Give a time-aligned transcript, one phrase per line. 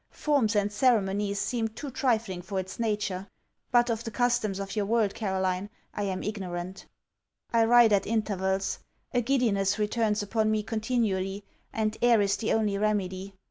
[0.09, 3.27] Forms and ceremonies seem too trifling for its nature.
[3.69, 6.87] But of the customs of your world, Caroline, I am ignorant.
[7.53, 8.79] I write at intervals
[9.13, 13.35] a giddiness returns upon me continually, and air is the only remedy.